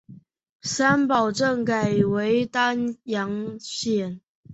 [0.63, 4.19] 三堡镇改为丹阳县。